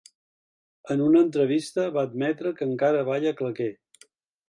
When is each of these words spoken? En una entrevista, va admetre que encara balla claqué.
En 0.95 1.03
una 1.09 1.21
entrevista, 1.27 1.87
va 1.99 2.07
admetre 2.11 2.57
que 2.59 2.69
encara 2.73 3.07
balla 3.15 3.39
claqué. 3.43 3.73